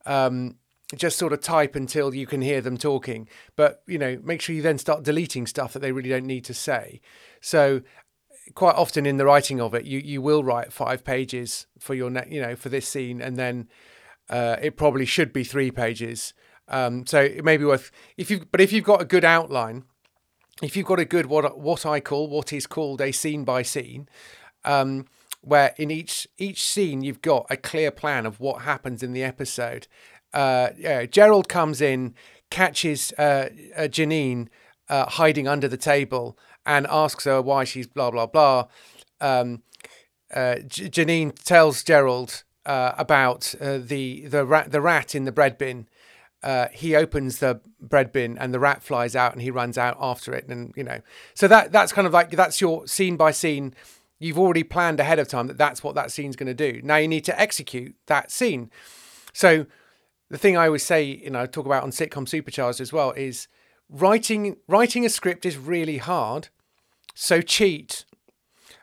[0.07, 0.57] um,
[0.97, 3.29] just sort of type until you can hear them talking.
[3.57, 6.45] But you know, make sure you then start deleting stuff that they really don't need
[6.47, 7.01] to say.
[7.41, 7.83] So
[8.55, 12.11] quite often in the writing of it, you you will write five pages for your
[12.11, 13.69] ne- you know for this scene, and then
[14.31, 16.33] uh, it probably should be three pages.
[16.69, 19.85] Um, so it may be worth if you but if you've got a good outline,
[20.63, 23.63] if you've got a good what what I call what is called a scene by
[23.63, 24.09] scene.
[24.65, 25.07] Um,
[25.41, 29.23] where in each each scene you've got a clear plan of what happens in the
[29.23, 29.87] episode
[30.33, 32.15] uh, yeah, Gerald comes in,
[32.51, 34.49] catches uh, uh, Janine
[34.89, 38.67] uh, hiding under the table, and asks her why she's blah blah blah.
[39.21, 39.63] Um,
[40.35, 45.89] uh, Janine tells Gerald uh, about the the rat the rat in the bread bin.
[46.73, 50.33] He opens the bread bin and the rat flies out and he runs out after
[50.33, 51.01] it and you know
[51.35, 53.75] so that that's kind of like that's your scene by scene
[54.19, 56.97] you've already planned ahead of time that that's what that scene's going to do now
[56.97, 58.71] you need to execute that scene
[59.33, 59.67] so
[60.31, 63.13] the thing I always say, you know, I talk about on sitcom supercharged as well,
[63.13, 63.49] is
[63.89, 66.49] writing writing a script is really hard.
[67.15, 68.05] So cheat.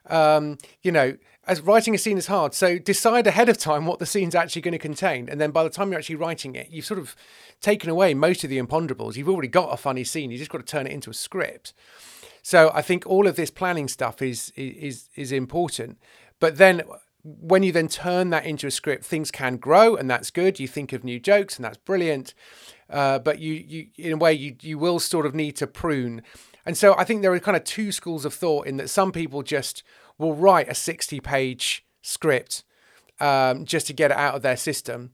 [0.07, 2.53] Um, you know, as writing a scene is hard.
[2.53, 5.63] So decide ahead of time what the scene's actually going to contain, and then by
[5.63, 7.15] the time you're actually writing it, you've sort of
[7.61, 9.15] taken away most of the imponderables.
[9.15, 10.31] You've already got a funny scene.
[10.31, 11.73] You just got to turn it into a script.
[12.41, 15.97] So I think all of this planning stuff is is is important.
[16.39, 16.83] But then
[17.23, 20.59] when you then turn that into a script, things can grow, and that's good.
[20.59, 22.33] You think of new jokes, and that's brilliant.
[22.87, 26.21] Uh, but you, you, in a way, you you will sort of need to prune.
[26.67, 29.11] And so I think there are kind of two schools of thought in that some
[29.11, 29.83] people just
[30.17, 32.63] will write a sixty-page script
[33.19, 35.11] um, just to get it out of their system.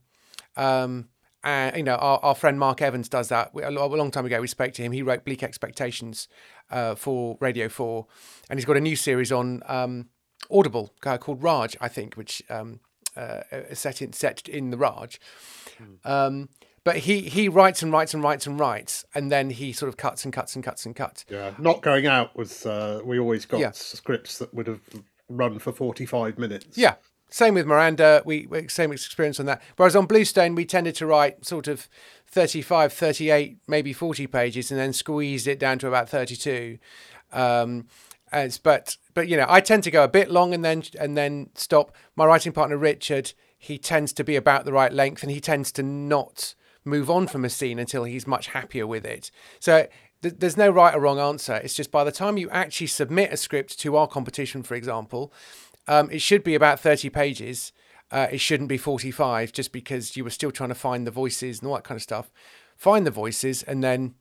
[0.56, 1.08] Um,
[1.44, 3.52] and you know, our, our friend Mark Evans does that.
[3.54, 4.92] A long time ago, we spoke to him.
[4.92, 6.28] He wrote Bleak Expectations
[6.70, 8.06] uh, for Radio Four,
[8.48, 9.62] and he's got a new series on.
[9.66, 10.08] Um,
[10.50, 12.80] Audible guy called Raj, I think, which um,
[13.16, 13.42] uh,
[13.74, 15.20] set in set in the Raj.
[15.80, 15.98] Mm.
[16.04, 16.48] Um,
[16.84, 19.96] but he he writes and writes and writes and writes, and then he sort of
[19.96, 21.24] cuts and cuts and cuts and cuts.
[21.28, 23.70] Yeah, not going out was uh, we always got yeah.
[23.72, 24.80] scripts that would have
[25.28, 26.76] run for forty five minutes.
[26.76, 26.94] Yeah,
[27.32, 28.22] same with Miranda.
[28.26, 29.62] We, we same experience on that.
[29.76, 31.88] Whereas on Bluestone, we tended to write sort of
[32.26, 36.78] 35, 38, maybe 40 pages, and then squeezed it down to about 32.
[37.32, 37.86] Um,
[38.32, 41.16] as, but but you know, I tend to go a bit long and then and
[41.16, 41.94] then stop.
[42.16, 45.72] My writing partner Richard, he tends to be about the right length, and he tends
[45.72, 46.54] to not
[46.84, 49.30] move on from a scene until he's much happier with it.
[49.60, 49.86] So
[50.22, 51.56] th- there's no right or wrong answer.
[51.56, 55.32] It's just by the time you actually submit a script to our competition, for example,
[55.88, 57.72] um, it should be about 30 pages.
[58.10, 61.60] Uh, it shouldn't be 45 just because you were still trying to find the voices
[61.60, 62.30] and all that kind of stuff.
[62.76, 64.14] Find the voices and then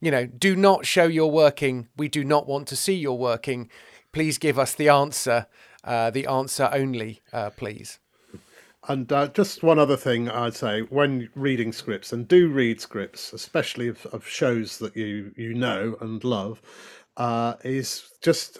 [0.00, 1.88] you know, do not show you're working.
[1.96, 3.70] We do not want to see you're working.
[4.12, 5.46] Please give us the answer,
[5.84, 7.98] uh, the answer only, uh, please.
[8.88, 13.32] And uh, just one other thing I'd say when reading scripts, and do read scripts,
[13.32, 16.62] especially of, of shows that you you know and love,
[17.16, 18.58] uh, is just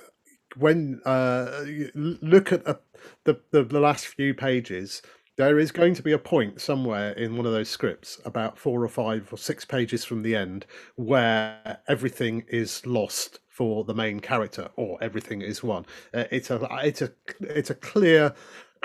[0.56, 1.64] when uh,
[1.94, 2.78] look at a,
[3.24, 5.02] the, the the last few pages.
[5.36, 8.82] There is going to be a point somewhere in one of those scripts, about four
[8.82, 10.64] or five or six pages from the end,
[10.94, 15.84] where everything is lost for the main character, or everything is won.
[16.14, 18.34] Uh, it's a it's a it's a clear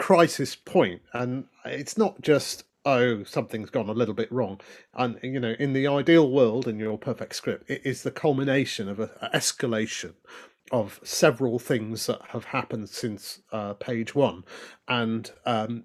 [0.01, 4.59] crisis point, and it's not just oh something's gone a little bit wrong.
[4.95, 8.89] And you know in the ideal world in your perfect script it is the culmination
[8.89, 10.15] of an escalation
[10.71, 14.43] of several things that have happened since uh, page one.
[14.87, 15.83] And um,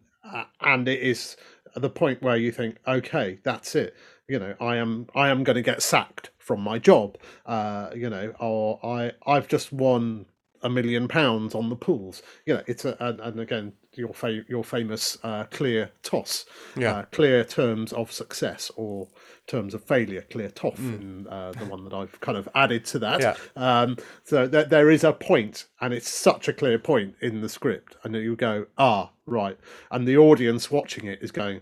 [0.63, 1.37] and it is
[1.75, 3.95] the point where you think okay that's it.
[4.29, 7.19] You know i am i am going to get sacked from my job.
[7.45, 10.25] Uh, you know or i i've just won
[10.63, 12.23] a million pounds on the pools.
[12.45, 16.99] You know, it's a and, and again your fa- your famous uh, clear toss, yeah,
[16.99, 19.09] uh, clear terms of success or
[19.47, 21.01] terms of failure, clear toff, mm.
[21.01, 23.21] in uh, the one that I've kind of added to that.
[23.21, 23.37] Yeah.
[23.57, 27.49] Um, so th- there is a point, and it's such a clear point in the
[27.49, 29.59] script, and you go, ah, right,
[29.91, 31.61] and the audience watching it is going,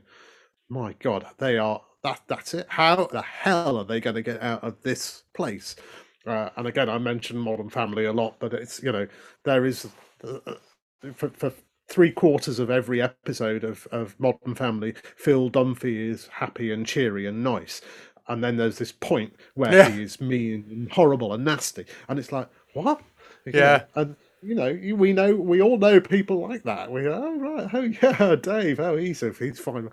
[0.68, 2.66] my God, they are that that's it.
[2.68, 5.74] How the hell are they going to get out of this place?
[6.26, 9.07] Uh, and again, I mentioned Modern Family a lot, but it's you know
[9.45, 9.87] there is
[10.22, 10.55] uh, uh,
[11.14, 11.53] for, for
[11.89, 17.26] three quarters of every episode of, of Modern Family, Phil Dunphy is happy and cheery
[17.26, 17.80] and nice,
[18.28, 19.91] and then there's this point where yeah.
[19.91, 23.01] he is mean and horrible and nasty, and it's like what?
[23.45, 26.91] You yeah, and you know we know we all know people like that.
[26.91, 29.91] We go, oh right, oh yeah, Dave, oh he's he's fine.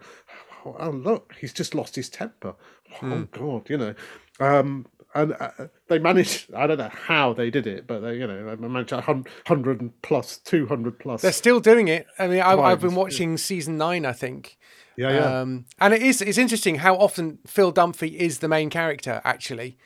[0.66, 2.56] Oh look, he's just lost his temper.
[3.02, 3.32] Oh mm.
[3.32, 3.96] God, you know.
[4.40, 5.50] Um, and uh,
[5.88, 6.54] they managed.
[6.54, 10.38] I don't know how they did it, but they, you know, they managed hundred plus,
[10.38, 11.22] two hundred plus.
[11.22, 12.08] They're still doing it.
[12.18, 14.58] I mean, I, have been watching season nine, I think.
[14.98, 15.40] Yeah, yeah.
[15.40, 16.22] Um, and it is.
[16.22, 19.22] It's interesting how often Phil Dunphy is the main character.
[19.24, 19.78] Actually,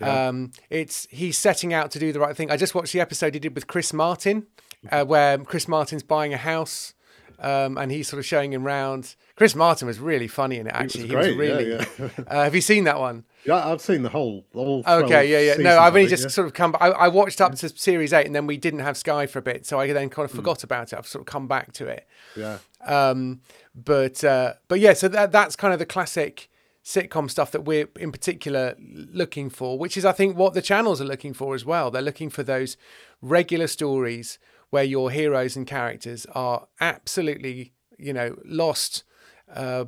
[0.00, 0.28] yeah.
[0.28, 2.50] um, it's he's setting out to do the right thing.
[2.50, 4.46] I just watched the episode he did with Chris Martin,
[4.90, 6.94] uh, where Chris Martin's buying a house
[7.42, 9.16] um, and he's sort of showing him round.
[9.34, 10.72] Chris Martin was really funny in it.
[10.74, 11.70] Actually, he was, he was really.
[11.70, 12.08] Yeah, yeah.
[12.28, 13.24] uh, have you seen that one?
[13.44, 14.44] Yeah, I've seen the whole.
[14.52, 15.62] The whole okay, yeah, yeah.
[15.62, 16.76] No, I've only just sort of come.
[16.80, 19.42] I, I, watched up to series eight, and then we didn't have Sky for a
[19.42, 20.36] bit, so I then kind of hmm.
[20.36, 20.64] forgot mm.
[20.64, 20.96] about it.
[20.96, 22.06] I've sort of come back to it.
[22.36, 22.58] Yeah.
[22.86, 23.40] Um,
[23.74, 26.48] but uh, but yeah, so that that's kind of the classic
[26.84, 31.00] sitcom stuff that we're in particular looking for, which is I think what the channels
[31.00, 31.90] are looking for as well.
[31.90, 32.76] They're looking for those
[33.20, 34.38] regular stories
[34.72, 39.04] where your heroes and characters are absolutely you know, lost
[39.52, 39.84] uh,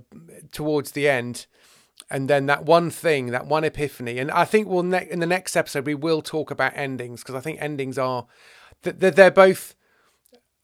[0.52, 1.46] towards the end.
[2.10, 5.26] And then that one thing, that one epiphany, and I think we'll ne- in the
[5.26, 8.26] next episode we will talk about endings because I think endings are
[8.82, 9.74] they're, they're both.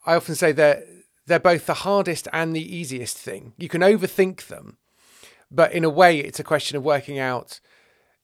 [0.07, 0.85] I often say they're
[1.27, 3.55] they're both the hardest and the easiest thing.
[3.57, 4.77] You can overthink them,
[5.51, 7.61] but in a way, it's a question of working out.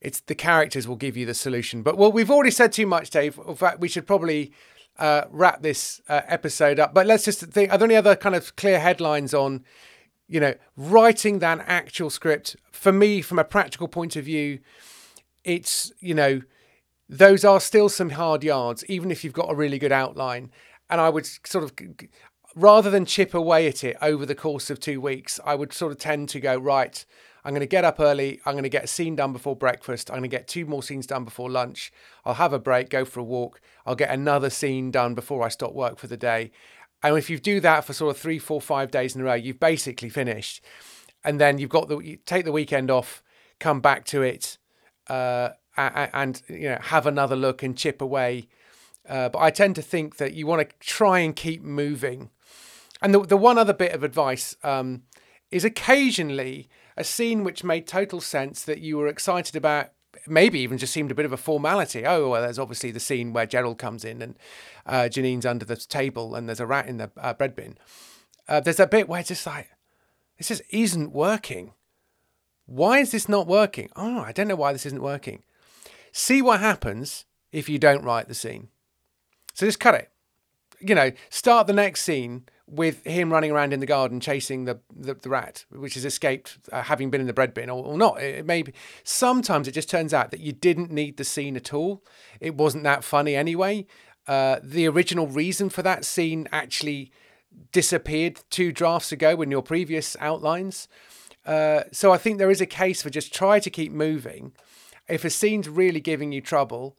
[0.00, 1.82] It's the characters will give you the solution.
[1.82, 3.40] But well, we've already said too much, Dave.
[3.48, 4.52] In fact, we should probably
[4.98, 6.94] uh, wrap this uh, episode up.
[6.94, 9.64] But let's just think: are there any other kind of clear headlines on,
[10.28, 12.56] you know, writing that actual script?
[12.72, 14.60] For me, from a practical point of view,
[15.44, 16.42] it's you know,
[17.08, 20.50] those are still some hard yards, even if you've got a really good outline.
[20.88, 21.72] And I would sort of,
[22.54, 25.92] rather than chip away at it over the course of two weeks, I would sort
[25.92, 27.04] of tend to go right.
[27.46, 28.40] I'm going to get up early.
[28.44, 30.10] I'm going to get a scene done before breakfast.
[30.10, 31.92] I'm going to get two more scenes done before lunch.
[32.24, 33.60] I'll have a break, go for a walk.
[33.86, 36.50] I'll get another scene done before I stop work for the day.
[37.04, 39.34] And if you do that for sort of three, four, five days in a row,
[39.34, 40.60] you've basically finished.
[41.22, 43.22] And then you've got the you take the weekend off,
[43.60, 44.58] come back to it,
[45.08, 48.48] uh, and, you know have another look and chip away.
[49.08, 52.30] Uh, but I tend to think that you want to try and keep moving.
[53.00, 55.02] And the the one other bit of advice um,
[55.52, 59.90] is occasionally a scene which made total sense that you were excited about
[60.26, 62.06] maybe even just seemed a bit of a formality.
[62.06, 64.38] Oh, well, there's obviously the scene where Gerald comes in and
[64.86, 67.76] uh, Janine's under the table and there's a rat in the uh, bread bin.
[68.48, 69.68] Uh, there's a bit where it's just like,
[70.38, 71.72] this just isn't working.
[72.66, 73.90] Why is this not working?
[73.96, 75.42] Oh, I don't know why this isn't working.
[76.12, 78.68] See what happens if you don't write the scene.
[79.54, 80.10] So just cut it.
[80.80, 84.80] You know, start the next scene with him running around in the garden chasing the,
[84.94, 87.96] the, the rat, which has escaped uh, having been in the bread bin or, or
[87.96, 88.20] not.
[88.20, 88.72] It, it may be.
[89.04, 92.04] Sometimes it just turns out that you didn't need the scene at all.
[92.40, 93.86] It wasn't that funny anyway.
[94.26, 97.12] Uh, the original reason for that scene actually
[97.70, 100.88] disappeared two drafts ago in your previous outlines.
[101.44, 104.52] Uh, so I think there is a case for just try to keep moving.
[105.08, 106.96] If a scene's really giving you trouble,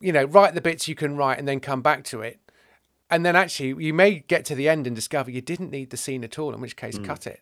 [0.00, 2.40] you know, write the bits you can write and then come back to it
[3.10, 5.96] and then actually you may get to the end and discover you didn't need the
[5.96, 6.54] scene at all.
[6.54, 7.04] In which case, mm.
[7.04, 7.40] cut it.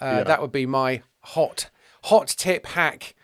[0.00, 0.24] Uh, yeah.
[0.24, 1.70] That would be my hot
[2.04, 3.14] hot tip hack.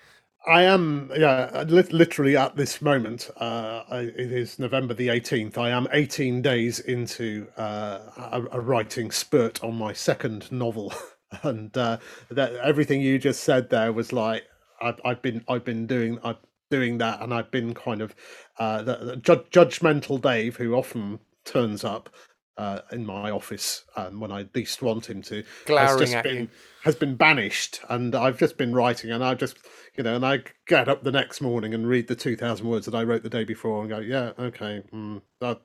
[0.47, 3.31] I am, yeah, literally at this moment.
[3.39, 5.57] Uh, it is November the 18th.
[5.57, 10.93] I am 18 days into uh, a, a, writing spurt on my second novel,
[11.45, 11.97] and uh,
[12.31, 14.45] that everything you just said there was like
[14.83, 16.37] I've, I've been I've been doing I've
[16.71, 18.15] doing that, and I've been kind of
[18.59, 22.11] uh, the, the ju- judgmental Dave, who often turns up
[22.57, 26.37] uh, in my office um, when I least want him to, glowering has at been,
[26.37, 26.49] you,
[26.85, 29.57] has been banished, and I've just been writing, and I just
[29.97, 32.87] you know, and I get up the next morning and read the two thousand words
[32.87, 35.61] that I wrote the day before, and go, yeah, okay, mm, that,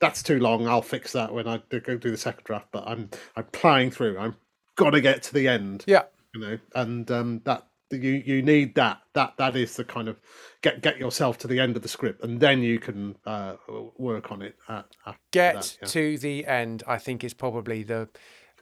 [0.00, 0.66] that's too long.
[0.68, 2.68] I'll fix that when I go do the second draft.
[2.70, 4.18] But I'm I'm plying through.
[4.18, 4.36] I'm
[4.76, 5.84] got to get to the end.
[5.86, 10.08] Yeah, you know, and um, that you you need that that that is the kind
[10.08, 10.20] of
[10.62, 13.54] get get yourself to the end of the script and then you can uh,
[13.96, 14.86] work on it at,
[15.30, 15.88] get that, yeah.
[15.88, 18.08] to the end i think is probably the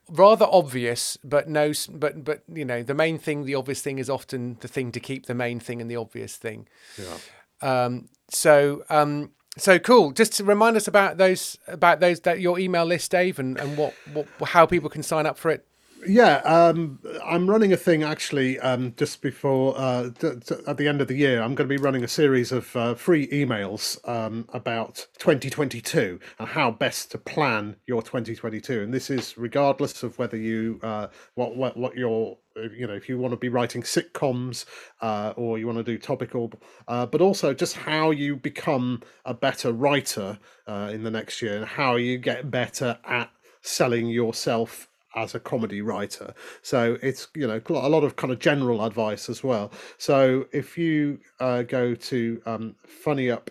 [0.09, 4.11] rather obvious but no but but you know the main thing the obvious thing is
[4.11, 6.69] often the thing to keep the main thing and the obvious thing.
[6.99, 7.17] Yeah.
[7.61, 10.11] Um so um so cool.
[10.11, 13.79] Just to remind us about those about those that your email list dave and and
[13.79, 15.67] what what how people can sign up for it
[16.07, 20.89] yeah, um, I'm running a thing actually um, just before uh, t- t- at the
[20.89, 21.43] end of the year.
[21.43, 26.49] I'm going to be running a series of uh, free emails um, about 2022 and
[26.49, 28.83] how best to plan your 2022.
[28.83, 33.09] And this is regardless of whether you uh, what what what your you know if
[33.09, 34.65] you want to be writing sitcoms
[35.01, 36.53] uh, or you want to do topical,
[36.89, 41.57] uh, but also just how you become a better writer uh, in the next year
[41.57, 43.31] and how you get better at
[43.63, 46.35] selling yourself as a comedy writer.
[46.63, 49.73] So it's you know a lot of kind of general advice as well.
[49.99, 53.51] So if you uh, go to um, funny up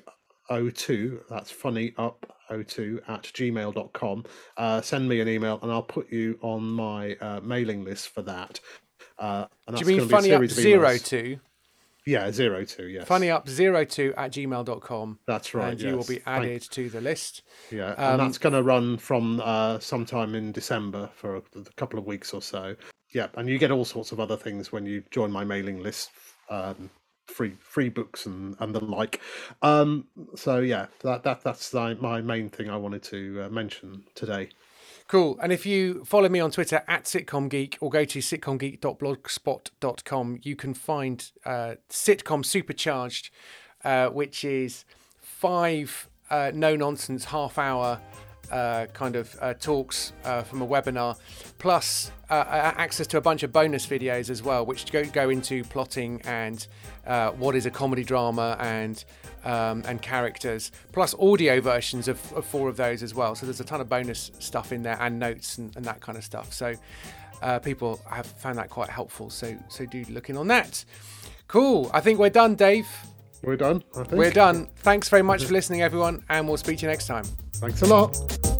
[0.49, 4.25] 02 that's funny up 02 at gmail.com
[4.57, 8.21] uh, send me an email and i'll put you on my uh, mailing list for
[8.21, 8.59] that
[9.19, 11.39] uh, do you mean funny up zero two
[12.05, 13.07] yeah, zero two, yes.
[13.07, 15.19] Funny up zero two at gmail.com.
[15.25, 15.71] That's right.
[15.71, 15.89] And yes.
[15.89, 16.71] you will be added Thank...
[16.71, 17.43] to the list.
[17.71, 21.63] Yeah, um, and that's going to run from uh, sometime in December for a, a,
[21.75, 22.75] couple of weeks or so.
[23.13, 26.11] Yeah, and you get all sorts of other things when you join my mailing list.
[26.49, 26.89] Um,
[27.27, 29.21] free free books and and the like
[29.61, 34.49] um so yeah that that that's my main thing i wanted to uh, mention today
[35.07, 35.39] Cool.
[35.41, 40.73] And if you follow me on Twitter at sitcomgeek or go to sitcomgeek.blogspot.com, you can
[40.73, 43.29] find uh, Sitcom Supercharged,
[43.83, 44.85] uh, which is
[45.19, 47.99] five uh, no nonsense half hour
[48.51, 51.17] uh, kind of uh, talks uh, from a webinar,
[51.59, 56.21] plus access to a bunch of bonus videos as well, which go, go into plotting
[56.25, 56.67] and
[57.37, 59.05] what is a comedy drama and
[59.43, 63.35] um, and characters, plus audio versions of, of, four of those as well.
[63.35, 66.17] So there's a ton of bonus stuff in there and notes and, and that kind
[66.17, 66.53] of stuff.
[66.53, 66.75] So
[67.41, 69.29] uh, people have found that quite helpful.
[69.29, 70.85] So so do look in on that.
[71.47, 71.91] Cool.
[71.93, 72.87] I think we're done, Dave.
[73.43, 73.83] We're done.
[74.11, 74.67] We're done.
[74.77, 77.25] Thanks very much for listening, everyone, and we'll speak to you next time.
[77.55, 78.52] Thanks a lot.